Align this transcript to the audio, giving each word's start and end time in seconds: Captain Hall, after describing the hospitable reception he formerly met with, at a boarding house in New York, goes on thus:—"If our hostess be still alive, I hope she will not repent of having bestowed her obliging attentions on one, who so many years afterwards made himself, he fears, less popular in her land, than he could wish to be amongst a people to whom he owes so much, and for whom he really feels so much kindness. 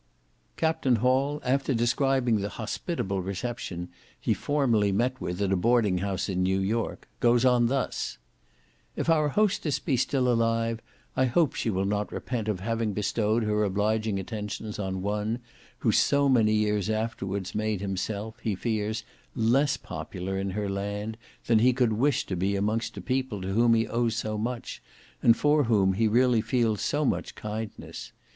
Captain 0.57 0.95
Hall, 0.95 1.39
after 1.43 1.75
describing 1.75 2.37
the 2.37 2.49
hospitable 2.49 3.21
reception 3.21 3.87
he 4.19 4.33
formerly 4.33 4.91
met 4.91 5.21
with, 5.21 5.39
at 5.43 5.51
a 5.51 5.55
boarding 5.55 5.99
house 5.99 6.27
in 6.27 6.41
New 6.41 6.57
York, 6.59 7.07
goes 7.19 7.45
on 7.45 7.67
thus:—"If 7.67 9.11
our 9.11 9.29
hostess 9.29 9.77
be 9.77 9.95
still 9.97 10.27
alive, 10.27 10.79
I 11.15 11.25
hope 11.25 11.53
she 11.53 11.69
will 11.69 11.85
not 11.85 12.11
repent 12.11 12.47
of 12.47 12.61
having 12.61 12.93
bestowed 12.93 13.43
her 13.43 13.63
obliging 13.63 14.17
attentions 14.19 14.79
on 14.79 15.03
one, 15.03 15.37
who 15.77 15.91
so 15.91 16.27
many 16.27 16.53
years 16.55 16.89
afterwards 16.89 17.53
made 17.53 17.79
himself, 17.79 18.39
he 18.39 18.55
fears, 18.55 19.03
less 19.35 19.77
popular 19.77 20.35
in 20.39 20.49
her 20.49 20.67
land, 20.67 21.15
than 21.45 21.59
he 21.59 21.73
could 21.73 21.93
wish 21.93 22.25
to 22.25 22.35
be 22.35 22.55
amongst 22.55 22.97
a 22.97 23.01
people 23.01 23.39
to 23.43 23.53
whom 23.53 23.75
he 23.75 23.87
owes 23.87 24.15
so 24.15 24.35
much, 24.35 24.81
and 25.21 25.37
for 25.37 25.65
whom 25.65 25.93
he 25.93 26.07
really 26.07 26.41
feels 26.41 26.81
so 26.81 27.05
much 27.05 27.35
kindness. 27.35 28.13